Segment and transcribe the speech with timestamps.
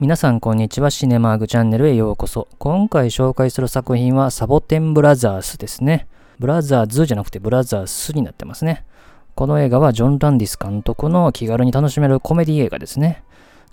[0.00, 0.90] 皆さんこんにちは。
[0.90, 2.48] シネマーグチャンネルへようこそ。
[2.58, 6.08] 今回紹介する作品はサボテンブラザースですね。
[6.38, 8.86] ブラザーズじゃなくてブラザースになってますね。
[9.34, 13.22] この映画はジョン・ランディス監督の気軽に楽しめるコメディ映画ですね。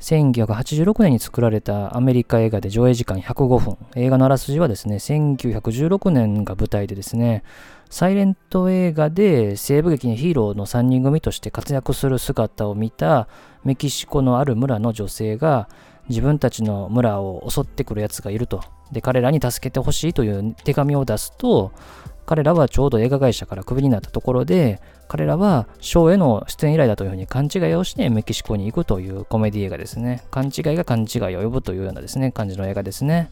[0.01, 3.77] 1986年に作られたアメリカ映画で上映時間105分。
[3.95, 7.43] 映画のあらすじはですね、1916年が舞台でですね、
[7.89, 13.29] サイレント映画で西部劇のヒーローの3人組として活躍する姿を見た
[13.63, 15.69] メキシコのある村の女性が
[16.09, 18.61] 自分たちの村を襲ってくる奴がいると。
[18.91, 21.71] で、彼らに助けてほしいという手紙を出すと、
[22.25, 30.23] 彼らはちょうど映画会社からクビになったところで、彼らはショーへの出演依頼だというふうに勘違いをしてメキシコに行くというコメディ映画ですね。
[30.29, 33.31] 勘違いが勘違いを呼ぶというようなですね、感じの映画ですね。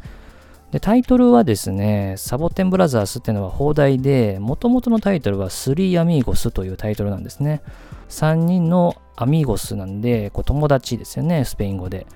[0.72, 7.62] で、タイトルはですね、サボテンブラザースっていうのは放題で、もともとのタイトルはスリーアミーゴスというタイトルなんですね。
[8.10, 12.08] 3人のアミーゴスなんで、こう友達ですよね、スペイン語で。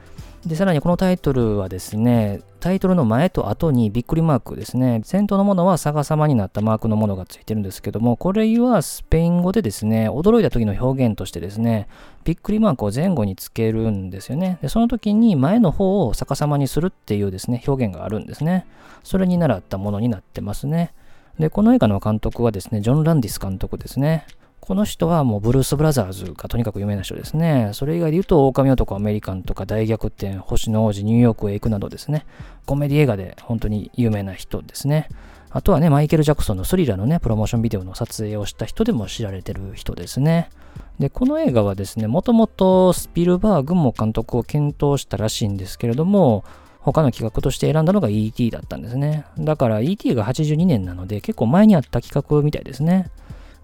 [0.46, 5.02] で、さらにこのタイトルはですね、タイトルの前と後にびっくりマークですね。
[5.04, 11.88] 先頭のものは逆さまになったマークのものがついてるんですけども、これはスペイン語でですね、驚いた時の表現としてですね、
[12.24, 14.60] びっくりマークを前後につけるんですよね。
[14.62, 18.66] で、その時に前の方を逆さまにするっていうですね、表現があるんですね。
[19.04, 20.94] それに習ったものになってますね。
[21.38, 24.26] で、この映画の監督はですね、ジョン・ランディス監督ですね。
[24.70, 27.72] この人はもうブルース・ブラザーズがとにかく有名な人ですね。
[27.74, 32.28] それ以外で言うと、狼男アメリカンとか大逆転、星の王子、ニューヨークへ行くなどですね。
[32.68, 35.10] コメディ映画で本当に有名な人ですね。
[35.50, 40.52] あとはね、マイケル・ジャクソンのスリラーのね、プロモーションビデオの撮影をした人でも知られてる人ですね。
[41.00, 46.44] で、この映画はですね、もともとスピルバーグも監督を検討したらしいんですけれども、
[46.82, 48.52] 他の企画として選んだのが E.T.
[48.52, 49.26] だったんですね。
[49.40, 50.14] だから E.T.
[50.14, 53.10] が82年なので結構前にあった企画みたいですね。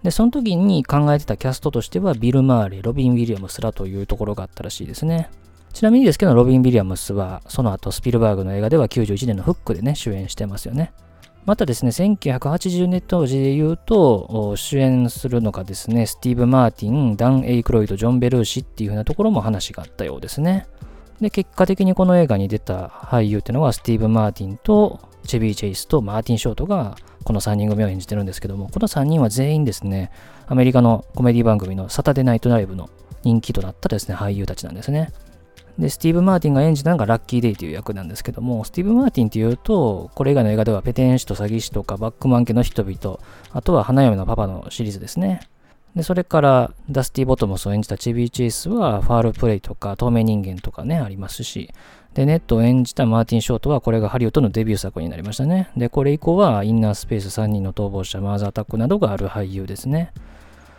[0.06, 5.30] で、その時に考えてたキャストとしては、ビル・マーレ、ロビン・ウィリアムスらというところがあったらしいですね。
[5.72, 10.92] ちなみにですけど、ロビン・ウィリアムスは、その後、スピルバーグの映画では91年のフックでね、主演してますよね。
[11.44, 20.68] またですね、1980年当時で言うと、主演するのがですね、スティーブ・マーティン、ダン・エイクロイド、ジョン・ベルーシっていう風なところも話があったようですね。
[21.20, 26.94] で、結果的にこの映画に出た俳優っていうのは、スティーブ・マーティンと、チェビー・チェイスとマーティン・ショートが
[27.26, 30.12] この3人組を演じてるんですけども、この3人は全員ですね、
[30.46, 32.88] アメリカのコメディ番組のサタデーナイトライブの
[33.24, 35.12] 人気となったですね、俳優たちなんですね。
[35.76, 43.18] で、スティーブ・マーティンが演じたのがラッキーデイという役なんですけども、スティーブ・マーティンっていうと、これ以外の映画ではペテン師と詐欺師とかバックマン家の人々、
[43.50, 45.40] あとは花嫁のパパのシリーズですね。
[45.96, 51.70] で、それからダスティ・ボトムスを演じたチビー・チェイスはファールプレイとか透明人間とかね、ありますし、
[52.12, 55.70] で、ネットを演じたマーティン・ショートは、これがハリウッドのデビュー作になりましたね。
[55.76, 60.12] で、これ以降は、インナースペース3人の逃亡者、マーズ・アタックなどがある俳優ですね。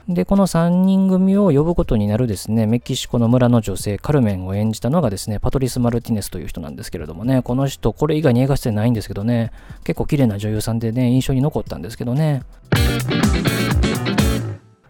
[0.07, 9.51] で、この3人組を呼ぶことになるですね、メキシコの村の女性、カルメンを演じたのがですね、パトリス・マルティネスという人なんですけれどもね、この人、これ以外に映画出演ないんですけどね、
[9.83, 12.41] 結構綺麗な女優さんでね、印象に残ったんですけどね。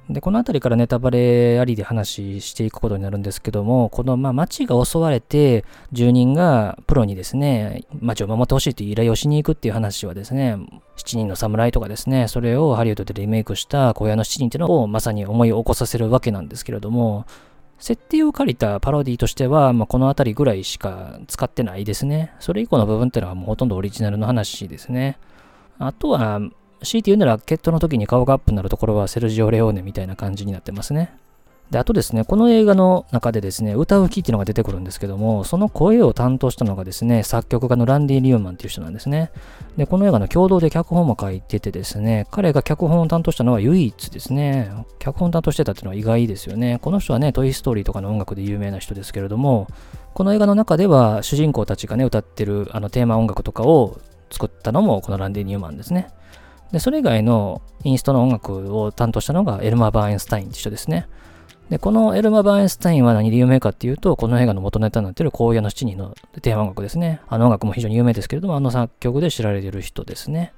[0.10, 10.56] で、この辺りからネタバレありで話していくことになるんですけども、この、まあ、町が襲われて、住人がプロにですね、町を守ってほしいという依頼をしに行くっていう話はですね、
[10.98, 17.26] 7人の侍とかですね、それをハリウッドでリメイクした小屋の7人っていうのをまさに思い起こさせるわけなんですけれども、
[17.80, 22.34] 設定を借りたパロディとしては、まあ、この辺りぐらいしか使ってないですね。
[22.40, 25.20] それ以降の部分っていうのはもうほとんどオリジナルの話ですね。
[25.80, 26.40] あとは、
[26.84, 31.12] 強いて言うなら、ケットの時に顔がアップになるところはセルジオ・レオーネみたいな感じになってますね。
[31.72, 39.32] で、あとですね、この映画の中でですね、歌う木っていうのが出てくるんですけども、その声を担当したのがですね、作曲家のランディ・リューマンっていう人なんですね。
[39.76, 46.80] で、この映画の共同で脚本も書いててですね、彼が脚本を担当したのは唯一ですね、脚本担当してたっていうのは意外ですよね。
[46.82, 49.68] この人はね、トイ・ストーリーとかの音楽で有名な人ですけれども、
[50.14, 54.00] この映画の中では主人公たちがね、歌ってるあのテーマ音楽とかを
[54.30, 56.08] 作ったのもこのランディ・ニューマンですね。
[56.72, 61.08] で、それ以外のインストの音楽を担当したのがエルマ・バーエンスタインって人ですね。
[61.70, 67.22] で、このエルマ・バーエンスタインは何で有名かっていうと、この映画の元ネタになっている荒野の七人のテーマ音楽ですね。
[67.28, 70.54] あの音楽も非常に有名ですけれども、あの作曲で知られている人ですね。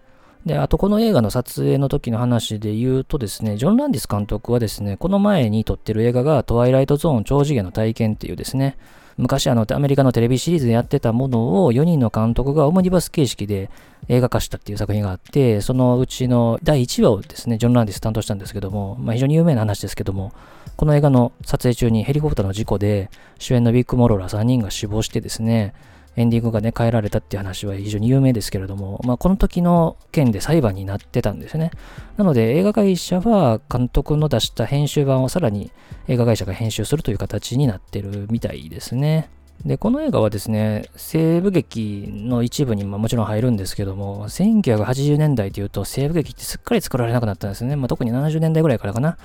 [0.46, 8.78] で、あとこの映画の撮影の時の話で言うとですね、ジョン・ランディス監督はですね、この前に撮ってる映画がトワイライトゾーン超次元の体験っていうですね、
[9.18, 13.70] 昔あのアメリカのテレビシリーズでやってたものを4人の監督がオムニバス形式で
[14.08, 20.32] 映画化したっていう作品があって、そのうちの第1話をですね、ジョン・ランディス担当したんですけども、まあ、非常に有名な話ですけども、
[20.78, 23.10] この映画の撮影中にヘリコプターの事故で
[23.40, 25.74] 主演のビッグ・モローラ3人が死亡してですね、
[26.16, 31.72] エンディングがね、変えられたっていう話は非常に有名ですけれども、まあ、この時の件で裁判になってたんですね。
[32.18, 35.72] なので、映画会社は監督の出した編集版をさらに
[36.08, 39.30] 映画会社が編集するという形になってるみたいですね。
[39.66, 47.76] で、この映画はですね、西部劇の一部にもちろん入るんですけども、1980年代というと西部劇ってすっかり作られなくなったんですね。
[47.76, 49.18] まあ、特に70年代ぐらいからかな。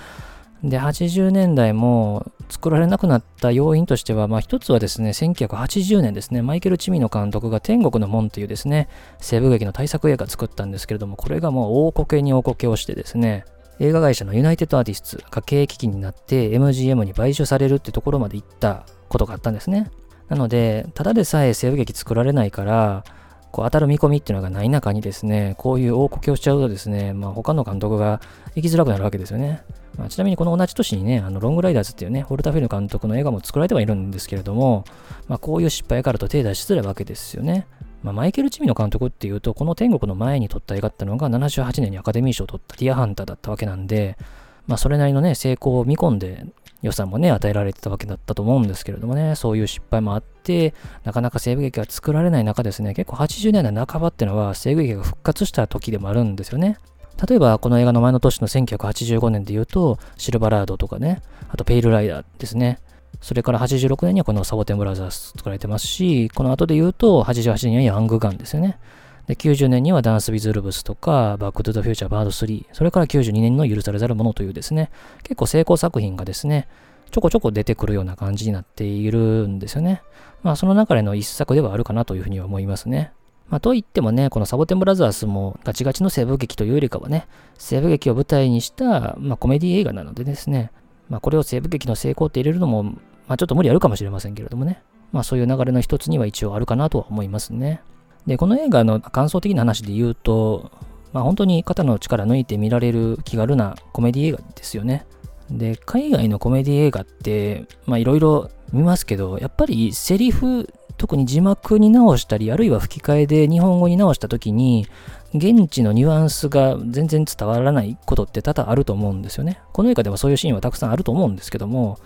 [0.65, 13.45] で、80年代も作られなくなった要因としては、まあ一つはですね、1980年ですね、マイケル・チミノ監督が天国の門というですね、西部劇の大作映画作ったんですけれども、これがもう大こけに大こけをしてですね、
[13.81, 19.91] 映画会社のユナイテッドアーティストが経営危機になって MGM に買収されるってところまで行ったことがあったんですね。
[20.29, 23.05] なので、ただでさえ西部劇作られないから、
[23.51, 28.21] こう当たる見込みっていうのがない中にですね、こういう大こけをしちゃうとですね、まあ、他の監督が
[28.55, 29.63] 行きづらくなるわけですよね。
[29.99, 34.85] まあ、ちなみにこの同じ年にね、あのロングライダーズっていうね、ホルタフィル監督の映画も作られてはいるんですけれども、
[35.29, 37.67] まあ、こういう失敗からと手出しづらいわけですよね。
[38.03, 44.19] まあ、マイケル・チミの監督っていうと、この天国の前に撮った映画ってのが78年にアカデミー賞を取ったディアハンターだったわけなんで、
[44.67, 46.45] まあ、それなりのね、成功を見込んで
[46.83, 50.75] 予算もね、与えられてたわけだったと思うんですけれどもね、そういう失敗もあって、
[51.05, 56.79] なかなか西部劇が作られない中ですね、結構80年代半ばっていうのは西部劇が復活した時でもあるんですよね。
[57.29, 62.79] 例えば、この映画の前の年の1985年で言うと、シルバラードとかね、あとペイルライダーですね。
[63.21, 68.79] それから86年にはこのサボテンブラザーズ作られてますし、この後で言うと、88年にはヤングガンですよね。
[69.27, 74.91] で、90年にはダンス・ウィズ・ルブスとか、バック・トゥ・ザ・フューチャー・バード3、それから92年の許されざる者というですね、
[75.23, 76.69] 結構成功作品がですね、
[77.11, 80.03] ちょこちょこ出てくるような感じになっているんですよね。
[80.43, 83.13] まあ、その中での一作ではあるかなというふうには思いますね。
[83.49, 87.27] まあ、といってもね、このサボテンブラザーズもガチガチの西部劇というよりかはね、
[87.59, 90.71] 西部劇を舞台にした、まあ、コメディ映画なのでですね、
[91.09, 92.95] まあ、これを西部劇の成功って入れるのも、ま
[93.29, 94.83] あ、ちょっと無理あるかもしれませんけれどもね、
[95.13, 97.83] まあ、そういう流れの一つには一応あるかなとは思いますね。
[98.27, 100.73] で、この映画の感想的な話で言うと、
[101.13, 105.07] まあ、本当に肩の力抜いて見られる気軽なコメディ映画ですよね。
[105.51, 110.69] で、海外のコメディ映画って、まあいろいろ見ますけど、やっぱりセリフ、
[111.05, 114.87] 特に字幕に直したり、あるいは吹き替えで日本語に直した時に、
[115.35, 119.61] 現地のニュアンスが全然伝わらないことって多々あると思うんですよね。
[119.75, 121.99] この映画でもそういうシーンはたくさんあると思うんですけども、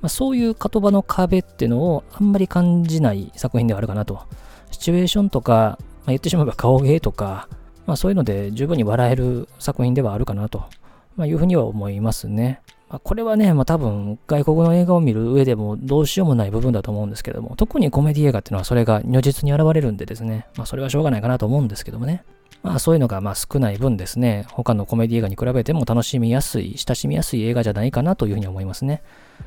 [0.00, 4.22] まあ、そういう言葉の壁っていうのをあんまり感じない作品ではあるかなと。
[4.70, 7.48] シチュエーションとか、まあ、言ってしまえば顔芸とか、
[7.84, 10.64] まあ、そういうので十分に笑える作品ではあるかなと、
[11.16, 12.62] まあ、いうふうには思いますね。
[12.88, 22.24] まあ、これはね、まあ、多分外国の映画を見る上でもどうしようもない部分だと思うんですけども、特にコメディ映画っていうのはそれが如実に現れるんでですね、まあ、それはしょうがないかなと思うんですけどもね。
[22.62, 29.02] まあそういうのがまあ少ない分ですね、他のコメディ映画に比べても楽しみやすい、親しみやすい映画じゃないかなというふうに思いますね。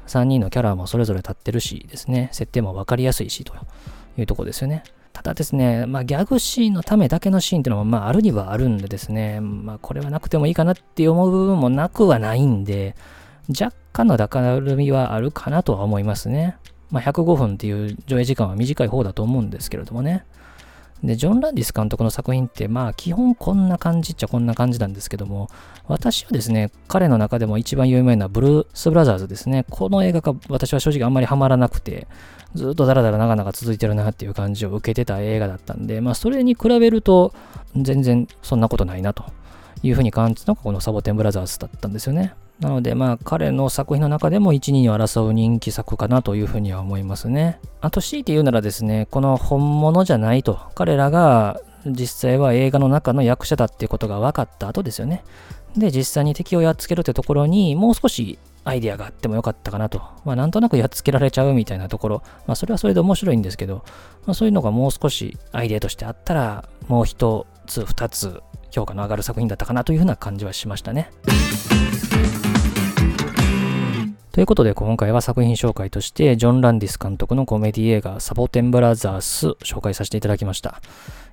[0.08, 3.54] 3人のキャラもそれぞれ立ってるしですね、設定もわかりやすいしと
[4.18, 4.84] いうとこですよね。
[5.14, 12.96] ただですね、まあ、ギャグシーンのためだけのシーンっていうのも、まあ、あるにはあるんでですね、まあ、これはなくてもいいかなって思う部分もなくはないんで、
[13.60, 16.58] 若干の高るみはあるかなとは思いますね。
[16.90, 20.26] まあ、105分っていう上映時間は短い方だと思うんですけれどもね。
[21.04, 25.50] で、ジョン・ランディス監督の作品って、まあ、基本こんな感じっちゃこんな感じなんですけども、
[25.88, 29.66] 私はですね、彼の中でも一番有名なブルース・ブラザーズですね。
[29.70, 32.08] この映画が私は正直あんまりハマらなくて、
[32.54, 37.34] ずっとダラダラ長々続いてるなっていう感じを受けてた映画だったんで、まあ、それに比べると、
[37.76, 39.24] 全然そんなことないなと
[39.82, 42.36] いうふうに感じたのがこのサボテン・ブラザーズだったんですよね。
[42.62, 47.60] なので、まあ、彼の作品の中でも1、2を争う人気作かなというふうには思いますね。
[47.82, 55.24] あと、強いて言うならですね、この本物じゃないと、彼らが実際は映画の中の役者だっていうことが分かった後ですよね。
[55.76, 60.00] で、実際に敵をやっつけるってところに、もう少しアイデアがあってもよかったかなと。
[60.24, 62.24] まあ、なんとなくやっつけられちゃうみたいなところ。
[62.46, 63.84] まあ、それはそれで面白いんですけど、
[64.28, 71.10] まあ、そういうのがもう少しアイデアとしてあったら、もう一つ、二つ、評価の上がる作品だったかなというふうな感じはしましたね。
[74.32, 80.82] ということで今回は作品紹介としてジョン・ランディス監督のコメディ映画サボテンブラザース紹介させていただきました。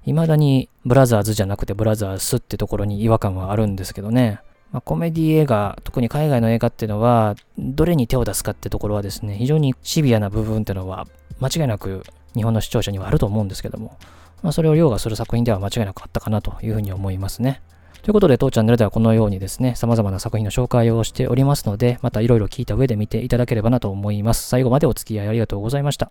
[0.05, 4.41] 未だにブラザーズじゃなくてブラザースってところに違和感はあるんですけどね。
[4.73, 11.07] まあ、コメディ映画、特に海外の映画っていうのは、どれに手を出すかってところはですね、非常にシビアな部分っていうのは
[11.41, 12.03] 間違いなく
[12.35, 13.97] 日本の視聴者にはあると思うんですけども、
[14.43, 17.63] まあ、それを凌駕する作品では間違いなくあったかなというふうに思いますね。
[18.03, 24.49] ということで、当チャンネルではこのようにですね、様々な作品の紹介をしておりますので、またいろいろ聞いた上で見ていただければなと思います。
[24.49, 26.11] 最後までお付き合いありがとうございました。